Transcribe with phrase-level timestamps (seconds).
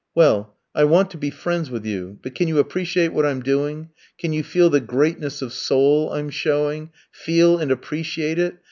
[0.15, 2.17] "Well, I want to be friends with you.
[2.23, 3.89] But can you appreciate what I'm doing?
[4.17, 8.55] Can you feel the greatness of soul I'm showing feel and appreciate it?